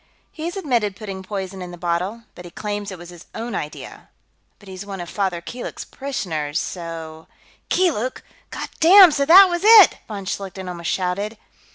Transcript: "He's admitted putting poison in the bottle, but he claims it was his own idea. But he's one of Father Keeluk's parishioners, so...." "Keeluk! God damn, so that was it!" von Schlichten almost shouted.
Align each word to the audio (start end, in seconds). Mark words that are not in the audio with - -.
"He's 0.31 0.57
admitted 0.57 0.95
putting 0.95 1.21
poison 1.21 1.61
in 1.61 1.69
the 1.69 1.77
bottle, 1.77 2.23
but 2.33 2.43
he 2.43 2.49
claims 2.49 2.89
it 2.91 2.97
was 2.97 3.11
his 3.11 3.27
own 3.35 3.53
idea. 3.53 4.09
But 4.57 4.67
he's 4.67 4.83
one 4.83 4.99
of 4.99 5.11
Father 5.11 5.41
Keeluk's 5.41 5.85
parishioners, 5.85 6.57
so...." 6.57 7.27
"Keeluk! 7.69 8.23
God 8.49 8.69
damn, 8.79 9.11
so 9.11 9.25
that 9.27 9.47
was 9.47 9.61
it!" 9.63 9.99
von 10.07 10.25
Schlichten 10.25 10.67
almost 10.67 10.89
shouted. 10.89 11.37